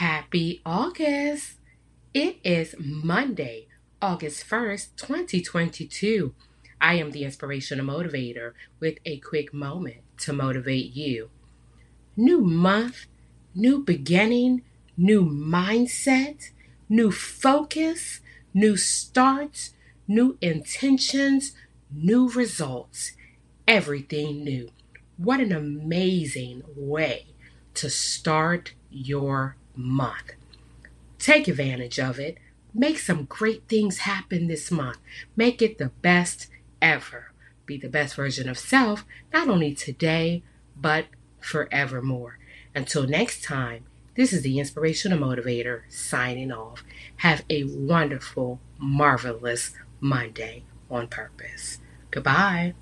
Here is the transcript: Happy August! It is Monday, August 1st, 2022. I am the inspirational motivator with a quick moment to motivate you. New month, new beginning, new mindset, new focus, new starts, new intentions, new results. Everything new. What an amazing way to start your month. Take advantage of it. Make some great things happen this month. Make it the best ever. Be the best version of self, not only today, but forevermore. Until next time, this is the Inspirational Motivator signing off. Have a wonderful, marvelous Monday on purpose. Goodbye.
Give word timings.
Happy 0.00 0.62
August! 0.64 1.56
It 2.14 2.38
is 2.42 2.74
Monday, 2.78 3.66
August 4.00 4.48
1st, 4.48 4.96
2022. 4.96 6.34
I 6.80 6.94
am 6.94 7.10
the 7.10 7.24
inspirational 7.24 7.84
motivator 7.84 8.54
with 8.80 8.96
a 9.04 9.18
quick 9.18 9.52
moment 9.52 9.98
to 10.20 10.32
motivate 10.32 10.96
you. 10.96 11.28
New 12.16 12.40
month, 12.40 13.08
new 13.54 13.84
beginning, 13.84 14.62
new 14.96 15.22
mindset, 15.22 16.48
new 16.88 17.12
focus, 17.12 18.20
new 18.54 18.78
starts, 18.78 19.74
new 20.08 20.38
intentions, 20.40 21.52
new 21.94 22.30
results. 22.30 23.12
Everything 23.68 24.44
new. 24.44 24.70
What 25.18 25.40
an 25.40 25.52
amazing 25.52 26.62
way 26.74 27.26
to 27.74 27.90
start 27.90 28.72
your 28.88 29.56
month. 29.74 30.32
Take 31.18 31.48
advantage 31.48 31.98
of 31.98 32.18
it. 32.18 32.38
Make 32.72 32.98
some 32.98 33.24
great 33.24 33.68
things 33.68 33.98
happen 33.98 34.46
this 34.46 34.70
month. 34.70 34.98
Make 35.36 35.60
it 35.60 35.78
the 35.78 35.90
best 36.02 36.48
ever. 36.80 37.32
Be 37.66 37.76
the 37.76 37.88
best 37.88 38.14
version 38.14 38.48
of 38.48 38.58
self, 38.58 39.04
not 39.32 39.48
only 39.48 39.74
today, 39.74 40.42
but 40.76 41.06
forevermore. 41.40 42.38
Until 42.74 43.06
next 43.06 43.42
time, 43.42 43.84
this 44.14 44.32
is 44.32 44.42
the 44.42 44.58
Inspirational 44.58 45.18
Motivator 45.18 45.82
signing 45.88 46.52
off. 46.52 46.84
Have 47.16 47.44
a 47.48 47.64
wonderful, 47.64 48.60
marvelous 48.78 49.72
Monday 50.00 50.64
on 50.90 51.08
purpose. 51.08 51.78
Goodbye. 52.10 52.74